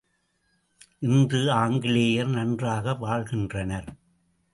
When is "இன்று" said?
0.99-1.51